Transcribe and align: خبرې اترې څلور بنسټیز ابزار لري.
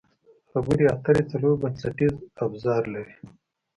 خبرې 0.51 0.85
اترې 0.95 1.23
څلور 1.31 1.53
بنسټیز 1.61 2.13
ابزار 2.45 2.83
لري. 2.93 3.15